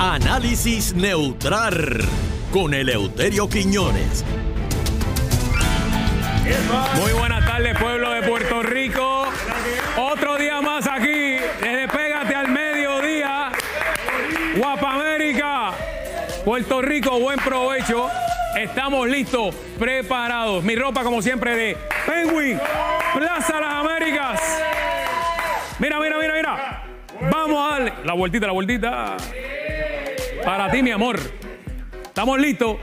[0.00, 1.98] Análisis neutral
[2.52, 4.24] con Eleuterio Quiñones.
[6.94, 9.24] Muy buenas tardes, pueblo de Puerto Rico.
[9.96, 13.50] Otro día más aquí, desde Pégate al Mediodía.
[14.56, 15.72] Guapa América.
[16.44, 18.08] Puerto Rico, buen provecho.
[18.56, 20.62] Estamos listos, preparados.
[20.62, 21.76] Mi ropa, como siempre, de
[22.06, 22.60] Penguin,
[23.14, 24.40] Plaza Las Américas.
[25.80, 26.84] Mira, mira, mira, mira.
[27.32, 29.16] Vamos a darle la vueltita, la vueltita.
[30.48, 31.20] Para ti, mi amor.
[32.04, 32.78] ¿Estamos listos?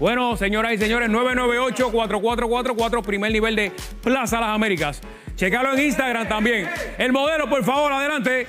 [0.00, 3.70] Bueno, señoras y señores, 998-4444, primer nivel de
[4.02, 5.00] Plaza Las Américas.
[5.36, 6.68] Checalo en Instagram también.
[6.98, 8.48] El modelo, por favor, adelante.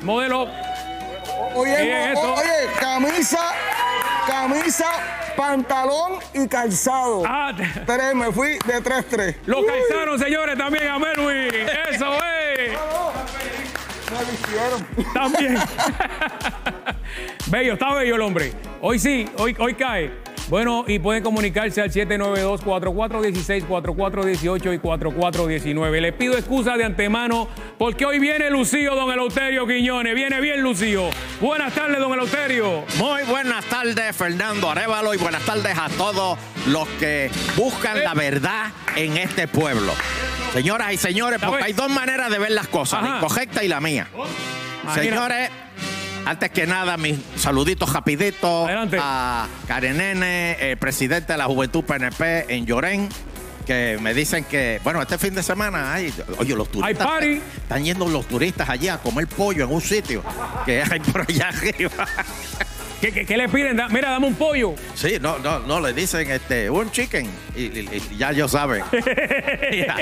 [0.00, 0.48] Modelo.
[1.56, 2.32] Oye, esto.
[2.32, 3.52] oye, camisa,
[4.26, 4.86] camisa,
[5.36, 7.22] pantalón y calzado.
[7.26, 7.52] Ah,
[7.84, 9.36] Tres, me fui de 3-3.
[9.44, 11.50] lo calzaron, señores, también a Melwin.
[11.90, 12.78] Eso es.
[14.10, 14.86] Me vistieron.
[15.12, 15.58] También.
[17.46, 18.52] bello, está bello el hombre.
[18.80, 20.26] Hoy sí, hoy, hoy cae.
[20.48, 26.00] Bueno, y pueden comunicarse al 792-4416, 4418 y 4419.
[26.00, 30.14] Les pido excusa de antemano porque hoy viene Lucío, don Eleuterio Quiñones.
[30.14, 31.10] Viene bien, Lucío.
[31.40, 32.84] Buenas tardes, don Eleuterio.
[32.98, 36.38] Muy buenas tardes, Fernando Arevalo, y buenas tardes a todos
[36.68, 39.92] los que buscan la verdad en este pueblo.
[40.52, 43.14] Señoras y señores, porque hay dos maneras de ver las cosas, Ajá.
[43.16, 44.06] la correcta y la mía.
[44.94, 45.50] Señores,
[46.26, 48.98] antes que nada, mis saluditos rapiditos Adelante.
[49.00, 53.08] a Karen Nene, el presidente de la Juventud PNP en Llorén,
[53.66, 57.40] que me dicen que, bueno, este fin de semana hay, oye, los turistas party.
[57.62, 60.22] están yendo los turistas allí a comer pollo en un sitio
[60.64, 61.90] que hay por allá arriba.
[63.00, 63.76] ¿Qué, qué- qué le piden?
[63.76, 64.74] Da- mira, dame un pollo.
[64.94, 68.82] Sí, no, no, no, le dicen este, un chicken y, y- y ya ellos saben.
[69.70, 69.96] Mira,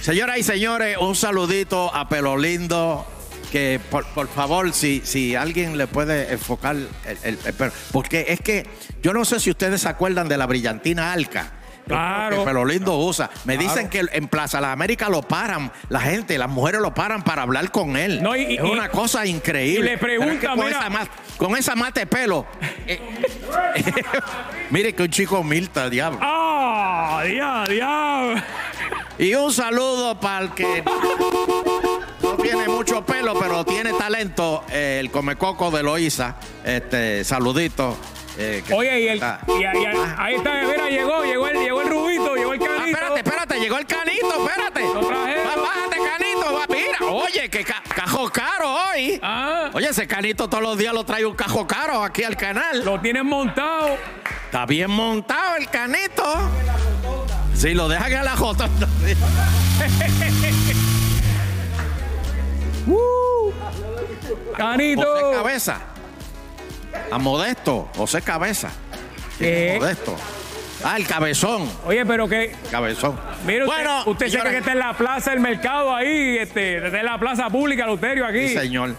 [0.00, 3.06] Señoras y señores, un saludito a Pelo Lindo.
[3.52, 6.88] Que por, por favor, si, si alguien le puede enfocar el,
[7.22, 7.38] el-.
[7.92, 8.66] Porque es que
[9.02, 11.52] yo no sé si ustedes se acuerdan de la brillantina Alca.
[11.86, 12.38] Claro.
[12.40, 13.30] Que Pelo Lindo usa.
[13.44, 17.22] Me dicen que en Plaza Las Américas lo paran, la gente, las mujeres lo paran
[17.22, 18.20] para hablar con él.
[18.20, 19.86] No, y- es y- una cosa increíble.
[19.86, 20.78] y le Pero es que pregunta, con, mira.
[20.80, 22.44] esa ma- con esa mate de pelo.
[22.88, 23.00] eh,
[24.70, 26.18] Mire que un chico Milta, diablo.
[26.20, 27.22] ¡Ah!
[27.24, 28.44] ¡Dia, dia!
[29.18, 30.82] Y un saludo para el que
[32.50, 36.36] tiene mucho pelo, pero tiene talento, eh, el comecoco de Loíza.
[36.64, 37.96] Este, saludito.
[38.38, 39.22] eh, que- Oye, y el.
[39.22, 39.38] Ah.
[39.48, 42.86] y- y- ahí está, mira, llegó, llegó el, llegó el rubito, llegó el Ah, canito.
[42.86, 44.82] espérate, espérate, llegó el canito, espérate.
[44.84, 46.98] Va, bájate, canito, va, mira.
[47.12, 49.18] Oye, que ca- cajo caro hoy.
[49.22, 52.84] Ah, Oye, ese canito todos los días lo trae un cajo caro aquí al canal.
[52.84, 53.96] lo tienen montado.
[54.44, 56.22] Está bien montado el canito.
[57.54, 58.68] Sí, lo dejan en la jota.
[64.56, 65.02] Canito.
[65.02, 65.78] José Cabeza.
[67.10, 68.70] A Modesto, José Cabeza.
[69.38, 69.76] ¿Qué?
[69.78, 70.16] Modesto.
[70.84, 71.68] Ah, el cabezón.
[71.86, 72.54] Oye, pero que.
[72.70, 73.18] Cabezón.
[73.46, 76.80] Mire, usted, bueno, usted señora- cree que está en la plaza del mercado ahí, este,
[76.80, 78.48] desde la plaza pública, Luterio, aquí.
[78.48, 78.94] Sí, señor.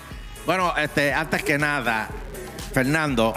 [0.45, 2.09] Bueno, este, antes que nada,
[2.73, 3.33] Fernando,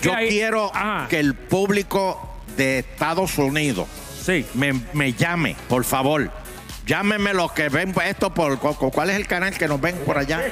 [0.00, 0.72] yo quiero
[1.08, 3.88] que el público de Estados Unidos
[4.22, 4.44] Sí.
[4.54, 6.30] me, me llame, por favor.
[6.86, 9.96] Llámenme los que ven esto por cu- cu- cuál es el canal que nos ven
[10.04, 10.42] por allá.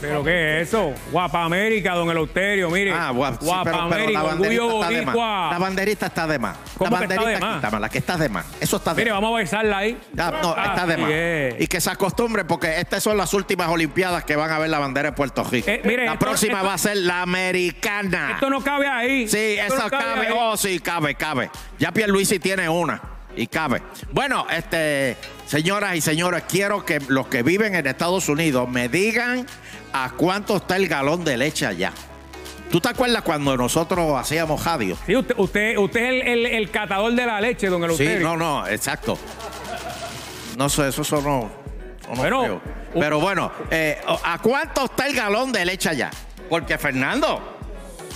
[0.00, 0.92] ¿Pero qué es eso?
[1.10, 2.92] Guapa América, don Eleuterio, mire.
[2.92, 5.16] Ah, guap- sí, Guapa pero, la banderita está de más.
[5.52, 6.56] La banderita está de más.
[6.78, 7.80] ¿Cómo la que está banderita de más?
[7.80, 8.46] la que está de más.
[8.60, 9.20] Eso está de Mire, más.
[9.20, 9.98] vamos a besarla ahí.
[10.12, 11.60] No, está de más.
[11.60, 14.78] Y que se acostumbre porque estas son las últimas Olimpiadas que van a ver la
[14.78, 15.68] bandera de Puerto Rico.
[15.68, 18.32] Eh, mire, la esto- próxima esto- va a ser la americana.
[18.34, 19.26] Esto no cabe ahí.
[19.28, 20.28] Sí, no cabe.
[20.32, 21.50] Oh, sí, cabe, cabe.
[21.80, 23.00] Ya Pierluisi tiene una
[23.36, 23.82] y cabe.
[24.12, 29.46] Bueno, este, señoras y señores, quiero que los que viven en Estados Unidos me digan
[29.92, 31.92] a cuánto está el galón de leche allá.
[32.70, 34.96] ¿Tú te acuerdas cuando nosotros hacíamos radio?
[35.04, 38.20] Sí, usted, usted, usted es el, el- el catador de la leche, don Sí, Eleuterio.
[38.28, 39.18] no, no, exacto.
[40.56, 41.50] No sé, eso sonó.
[42.20, 42.60] feo.
[42.94, 46.10] un- Pero bueno, eh, ¿a cuánto está el galón de leche allá?
[46.48, 47.58] Porque Fernando,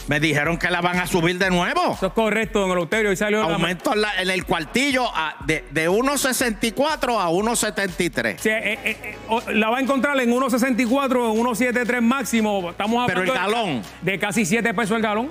[0.06, 1.94] me dijeron que la van a subir de nuevo.
[1.94, 3.10] Eso es correcto, don Eleuterio.
[3.10, 8.36] Hoy salió Aumento en, la- en el cuartillo a- de, de 1.64 a 1.73.
[8.38, 12.70] Sí, eh, eh, eh, o- la va a encontrar en 1.64, en 1.73 máximo.
[12.70, 13.82] Estamos Pero el hablando de- galón.
[14.02, 15.30] De, casi 7 pesos el galón.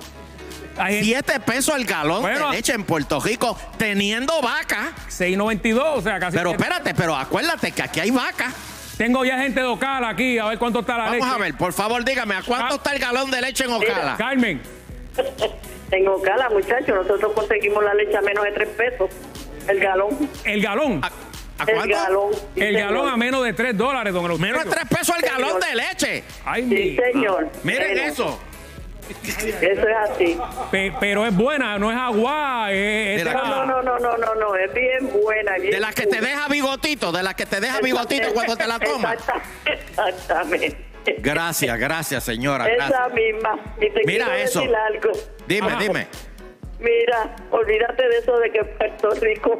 [0.78, 2.50] Hay gente- 7 pesos el galón Bueno.
[2.50, 4.94] de leche en Puerto Rico, teniendo vaca.
[5.08, 6.36] 6.92, o sea, casi.
[6.36, 8.52] Pero espérate, pero acuérdate que aquí hay vaca.
[8.98, 11.19] Tengo ya gente de Ocala aquí, a ver cuánto está la leche.
[11.22, 12.78] Vamos a ver, por favor, dígame, ¿a cuánto Ah.
[12.78, 14.16] está el galón de leche en Ocala?
[14.18, 14.62] Carmen,
[15.92, 19.10] En Ocala, muchachos, nosotros conseguimos la leche a menos de 3 pesos.
[19.68, 20.30] El galón.
[20.44, 21.01] el galón.
[21.04, 21.95] ¿A, a El cuánto?
[21.95, 22.34] galón.
[22.34, 22.81] sí, El señor.
[22.94, 24.42] galón a menos de 3 dólares, don.
[24.42, 26.24] Menos de 3 pesos el galón de leche.
[26.45, 27.50] Ay, Sí, mi- señor.
[27.63, 28.40] Miren eso.
[29.24, 30.38] Eso es así.
[30.71, 32.71] Pe- pero es buena, no es agua.
[32.71, 35.54] Es, es Mira, de No, la- no, no, no, no, no, es bien buena.
[35.57, 38.68] Bien De las que te deja bigotito, de las que te deja bigotito cuando te
[38.68, 39.13] la tomas.
[39.13, 39.42] Exacta-
[40.07, 40.77] Exactamente.
[41.19, 42.65] Gracias, gracias, señora.
[42.65, 42.89] Gracias.
[42.89, 43.60] Esa misma.
[43.77, 44.60] Y te Mira quiero eso.
[44.62, 45.12] decir algo.
[45.48, 45.80] Dime, Ajá.
[45.81, 46.07] dime.
[46.80, 49.59] Mira, olvídate de eso de que Puerto Rico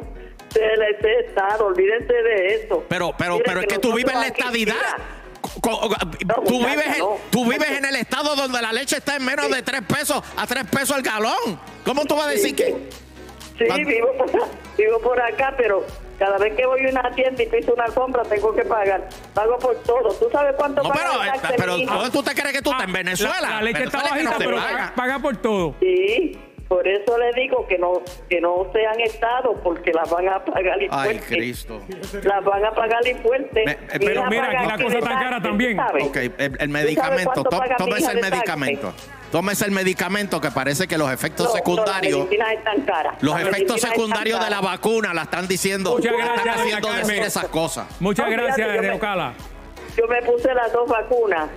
[0.50, 2.84] sea la- ese estado, olvídense de eso.
[2.88, 4.74] Pero, pero, Mira pero es que tú vives en la aquí, estadidad.
[4.74, 4.96] mira,
[5.62, 7.16] No, tú, vives no.
[7.30, 10.46] tú vives en el estado donde la leche está en menos de tres pesos a
[10.46, 11.58] tres pesos el galón.
[11.84, 12.74] ¿Cómo tú vas a decir que.?
[13.56, 14.30] Sí, vivo por,
[14.76, 15.86] vivo por acá, pero
[16.18, 19.08] cada vez que voy a una tienda y piso una compra tengo que pagar.
[19.32, 20.12] Pago por todo.
[20.14, 21.10] ¿Tú sabes cuánto No, paga
[21.56, 21.94] pero, el pero?
[21.94, 22.84] ¿dónde tú te crees que tú estás?
[22.84, 23.40] ¿En Ah, Venezuela?
[23.40, 25.74] La, la leche está Venezuela es que bajita, no pero paga, paga por todo.
[25.80, 26.38] Sí,
[26.74, 30.82] por eso le digo que no que no sean estados porque las van a pagar
[30.82, 31.26] y Ay, fuerte.
[31.36, 31.80] Cristo.
[32.24, 33.62] Las van a pagar y fuerte.
[33.64, 35.76] Me- eh, pero mira, aquí la cosa está taxes, cara también.
[35.76, 36.04] ¿sabes?
[36.06, 37.42] Ok, el, el ¿Tú sabes medicamento.
[37.44, 38.92] tó- Tómese el medicamento.
[39.30, 42.18] Tómese el medicamento que parece que los efectos No, no, secundarios.
[42.18, 43.14] las medicinas están caras.
[43.22, 45.92] Los Las efectos secundarios de la vacuna la están diciendo.
[45.92, 47.86] Muchas la están gracias, haciendo decir esas cosas.
[48.00, 49.32] Muchas No, gracias, fíjate, yo de me- Ocala.
[49.96, 51.48] Yo me puse las dos vacunas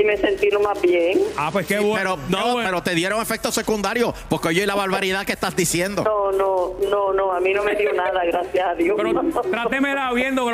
[0.00, 1.20] y me sentí lo más bien.
[1.36, 2.16] Ah, pues qué bueno.
[2.16, 2.68] Pero qué no, bueno.
[2.68, 6.02] pero te dieron efectos secundarios porque oye la barbaridad que estás diciendo.
[6.04, 8.96] No, no, no, no, a mí no me dio nada, gracias a Dios.
[8.96, 9.12] Pero
[9.50, 10.50] trátemela bien, don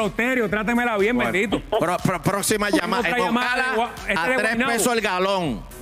[0.50, 1.60] trátemela bien, Bueno, bendito.
[1.78, 3.08] pro- pro- próxima llamada.
[3.08, 3.20] Este
[4.16, 5.75] a tres pesos el galón.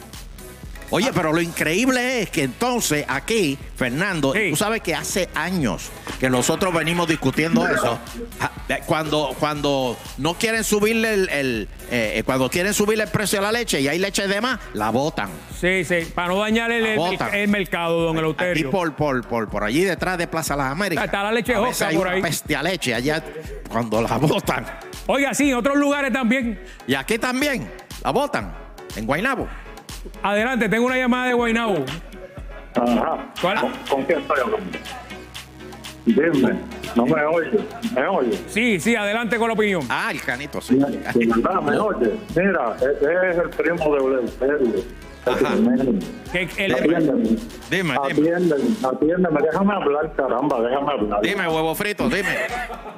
[0.94, 4.50] Oye, pero lo increíble es que entonces aquí, Fernando, Sí.
[4.50, 7.98] tú sabes que hace años que nosotros venimos discutiendo eso.
[8.68, 13.42] Eh, Cuando, cuando no quieren subirle el, el, eh, cuando quieren subirle el precio a
[13.42, 15.30] la leche y hay leche de más, la botan.
[15.60, 18.70] Sí, sí, para no dañar el, el- mercado, don Aquí Eleuterio.
[18.70, 21.04] por, por, por, por allí detrás de Plaza Las Américas.
[21.06, 22.22] Está la leche Joca por ahí.
[22.22, 23.20] peste a leche allá
[23.68, 24.64] cuando la botan.
[25.06, 26.60] Oiga, sí, en otros lugares también.
[26.86, 27.68] Y aquí también
[28.04, 28.54] la botan.
[28.94, 29.48] En Guaynabo.
[30.22, 31.84] Adelante, tengo una llamada de Guaynabo.
[32.74, 33.32] Ajá.
[33.40, 33.60] ¿Cuál?
[33.60, 34.78] ¿Con, con quién estoy hablando?
[36.06, 36.58] Dime,
[36.96, 37.50] no me oye,
[37.94, 38.38] me oye.
[38.48, 39.82] Sí, sí, adelante con la opinión.
[39.88, 40.74] Ah, el canito, sí.
[40.74, 40.84] Me
[41.78, 42.10] oye.
[42.36, 44.82] Mira, e- es el primo de Eleuterio.
[45.24, 45.54] Ajá.
[46.30, 47.36] Que el- Atiéndeme.
[47.70, 47.94] Dime.
[47.96, 48.54] Atiéndeme,
[48.86, 51.20] atiéndeme, déjame hablar, caramba, déjame hablar.
[51.22, 52.28] Dime, huevo frito, dime.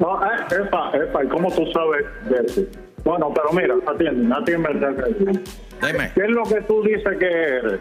[0.00, 0.29] No, eh,
[0.62, 2.62] epa, epa, ¿y cómo tú sabes de eso?
[3.06, 5.41] Bueno, pero mira, atiéndeme, atiéndeme.
[5.81, 6.11] Dime.
[6.12, 7.81] ¿Qué es lo que tú dices que eres?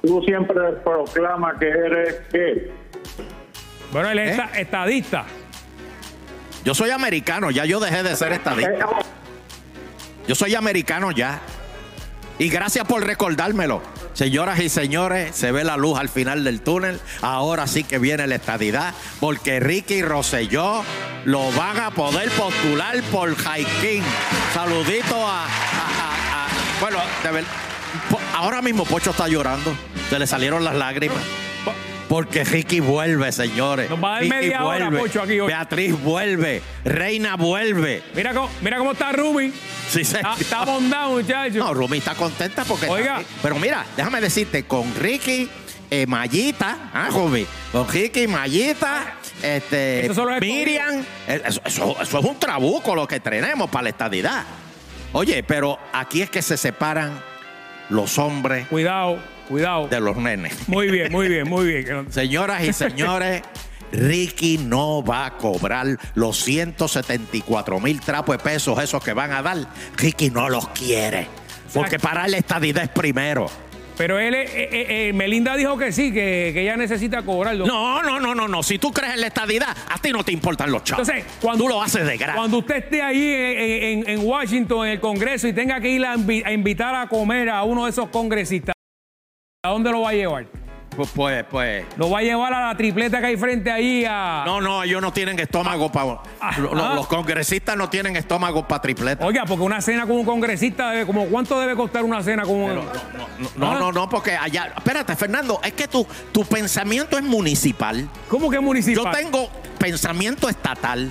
[0.00, 2.70] Tú siempre proclamas que eres qué?
[3.92, 4.24] bueno, él ¿Eh?
[4.26, 5.24] es esta- estadista.
[6.64, 8.86] Yo soy americano, ya yo dejé de ser Eh, estadista.
[10.28, 11.40] Yo soy americano ya.
[12.38, 13.82] Y gracias por recordármelo.
[14.12, 17.00] Señoras y señores, se ve la luz al final del túnel.
[17.22, 20.82] Ahora sí que viene la estadidad, porque Ricky Rosselló
[21.24, 24.04] lo van a poder postular por Jaiquín.
[24.54, 27.44] Saludito a, a- a- a- bueno, de ver-
[28.34, 29.74] ahora mismo Pocho está llorando.
[30.08, 31.18] Se le salieron las lágrimas.
[32.08, 33.88] Porque Ricky vuelve, señores.
[33.88, 35.46] Nos va a dar Ricky media hora, Pocho, aquí hoy.
[35.46, 36.60] Beatriz vuelve.
[36.84, 38.02] Reina vuelve.
[38.16, 39.52] Mira cómo, mira cómo está Rumi.
[39.88, 41.58] Sí, se- Está, bondado, muchacho.
[41.58, 42.88] No, Rumi está contenta porque.
[42.88, 43.22] Oiga.
[43.40, 45.48] Pero mira, déjame decirte, con Ricky,
[45.88, 47.46] eh, Mayita, ¿ah, Rumi?
[47.70, 51.04] Con Ricky, Mayita, este, Esos son los Miriam.
[51.28, 54.44] eh, Eso, eso- eso es un trabuco lo que tenemos para la estadidad.
[55.12, 57.20] Oye, pero aquí es que se separan
[57.88, 59.88] los hombres Cuidado, cuidado.
[59.88, 60.68] de los nenes.
[60.68, 62.06] Muy bien, muy bien, muy bien.
[62.12, 63.42] Señoras y señores,
[63.92, 69.42] Ricky no va a cobrar los 174 mil trapos de pesos esos que van a
[69.42, 69.56] dar.
[69.96, 71.26] Ricky no los quiere.
[71.74, 73.50] Porque para la estadidad es primero.
[74.00, 77.66] Pero él, eh, eh, eh, Melinda dijo que sí, que, que ella necesita cobrarlo.
[77.66, 78.62] No, no, no, no, no.
[78.62, 81.06] Si tú crees en la estadidad, a ti no te importan los chavos.
[81.06, 82.34] Entonces, cuando- tú lo haces de gratis.
[82.38, 86.02] Cuando usted esté ahí en, en- en Washington, en el Congreso, y tenga que ir
[86.06, 86.14] a
[86.50, 88.74] invitar a comer a uno de esos congresistas,
[89.62, 90.46] ¿a dónde lo va a llevar?
[90.96, 91.84] Pues, pues, pues.
[91.96, 94.42] Lo va a llevar a la tripleta que hay frente ahí a...
[94.44, 96.18] No, no, ellos no tienen estómago para.
[96.40, 96.92] Ah, Los, ah.
[96.96, 99.24] los congresistas no tienen estómago para tripleta.
[99.24, 102.54] Oiga, porque una cena con un congresista, debe, como ¿cuánto debe costar una cena con
[102.56, 102.80] un...
[103.56, 104.72] No, no, no, porque allá.
[104.76, 108.08] Espérate, Fernando, es que tu, tu pensamiento es municipal.
[108.28, 109.04] ¿Cómo que municipal?
[109.04, 111.08] Yo tengo pensamiento estatal.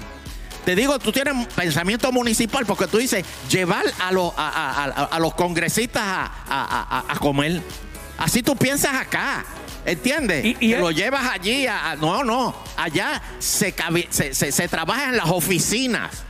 [0.65, 5.05] Te digo, tú tienes pensamiento municipal porque tú dices llevar a, los a, a- a-
[5.05, 7.61] a los congresistas a, a- a- a comer.
[8.17, 9.45] Así tú piensas acá.
[9.85, 10.45] ¿Entiendes?
[10.45, 11.65] Y- y Te él- lo llevas allí.
[11.67, 12.55] a- a- no, no.
[12.77, 13.73] Allá se,
[14.09, 16.23] se, se- se trabaja en las oficinas.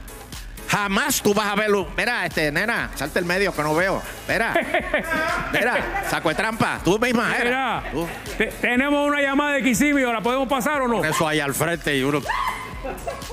[0.68, 1.88] Jamás tú vas a verlo.
[1.98, 4.04] Mira, este, nena, salte el medio que no veo.
[4.28, 4.54] Mira,
[5.52, 6.80] mira, saco de trampa.
[6.84, 7.34] Tú misma.
[7.44, 8.08] Mira, Tú.
[8.38, 11.04] te- tenemos una llamada de Kisimio, ¿la podemos pasar o no?
[11.04, 12.22] Eso ahí al frente y uno.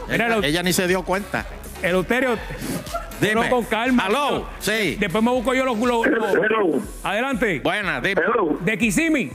[0.08, 1.44] Mira, Ella, ni se dio cuenta.
[1.82, 2.38] Eleuterio,
[3.20, 3.48] Dime.
[3.50, 4.04] Con calma.
[4.06, 4.96] Aló, sí.
[4.98, 5.78] Después me busco yo los...
[5.78, 6.80] los- los- Hello.
[7.02, 7.60] Adelante.
[7.60, 8.20] Buena, dime.
[8.22, 8.58] Hello.
[8.60, 9.30] De Kissimmee.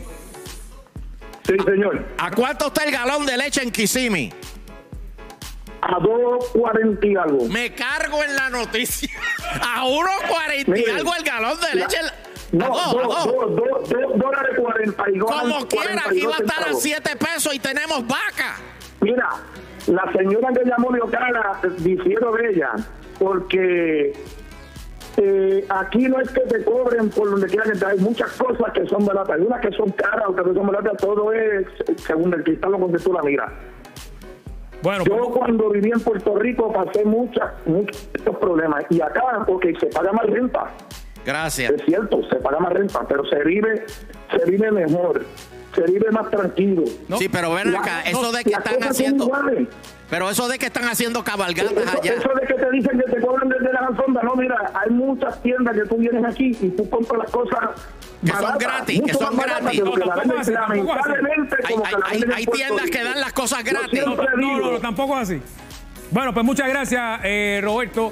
[1.51, 2.05] Sí, señor.
[2.17, 4.31] ¿A cuánto está el galón de leche en Kissimmee?
[5.81, 7.45] A 2.40 y algo.
[7.49, 9.09] Me cargo en la noticia.
[9.61, 11.97] A 1.40 y algo el galón de leche.
[12.53, 16.83] No, a dos, dos, dólares 42 Como quiera, aquí va a estar a centavos.
[16.83, 18.57] 7 pesos y tenemos vaca.
[18.99, 19.29] Mira,
[19.87, 22.71] la señora que llamó de Ocala, difiero de ella,
[23.17, 24.13] porque
[25.23, 28.71] eh, aquí no es que te cobren por donde quiera que te hay muchas cosas
[28.73, 32.33] que son baratas, hay unas que son caras, otras que son baratas, todo es según
[32.33, 33.51] el cristal donde tú la miras.
[34.81, 38.09] Bueno, Yo cuando viví en Puerto Rico pasé muchas, muchos
[38.39, 40.71] problemas y acá, porque se paga más renta,
[41.23, 41.71] Gracias.
[41.71, 43.85] es cierto, se paga más renta, pero se vive,
[44.31, 45.23] se vive mejor,
[45.75, 46.83] se vive más tranquilo.
[47.07, 47.17] No.
[47.17, 49.31] Sí, pero ven La- acá, eso no, de que están haciendo.
[50.09, 52.13] Pero eso de que están haciendo cabalgatas Eso, allá.
[52.15, 55.41] eso de que te dicen que te cobran desde las alfombras, no, mira, hay muchas
[55.41, 57.59] tiendas que tú vienes aquí y tú compras las cosas
[58.25, 59.69] Que son gratis, que son gratis.
[59.79, 64.03] que No, que la así, lamentablemente, Hay, como la tiendas que dan las cosas gratis.
[64.05, 65.41] No, no, no, tampoco así.
[66.11, 68.11] Bueno, pues muchas gracias, eh, Roberto.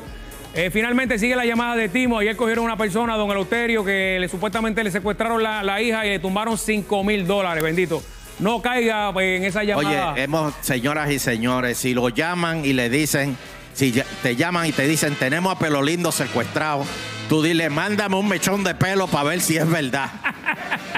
[0.55, 2.19] Eh, finalmente sigue la llamada de Timo.
[2.19, 6.09] Ayer cogieron una persona, don Eleuterio, que le, supuestamente le secuestraron la, la hija y
[6.09, 8.01] le tumbaron 5 mil dólares, bendito.
[8.39, 10.13] No caiga pues, en esa llamada.
[10.13, 13.37] Oye, hemos, señoras y señores, si lo llaman y le dicen,
[13.73, 16.85] si te llaman y te dicen, tenemos a Pelo Lindo secuestrado,
[17.27, 20.09] tú dile, mándame un mechón de pelo para ver si es verdad.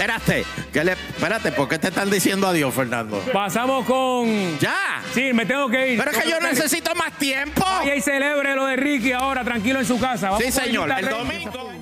[0.00, 3.18] espérate, ¿qué le, espérate, ¿por qué te están diciendo adiós, Fernando?
[3.32, 4.58] Pasamos con.
[4.58, 5.02] Ya.
[5.12, 5.98] Sí, me tengo que ir.
[5.98, 7.62] Pero es que yo necesito más tiempo.
[7.62, 10.30] Vaya y celebre lo de Ricky ahora, tranquilo en su casa.
[10.30, 10.90] Vamos Sí, señor.
[10.90, 11.79] El domingo.